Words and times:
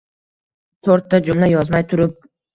To’rtta 0.87 1.21
jumla 1.29 1.51
yozmay 1.53 1.87
turib 1.95 2.19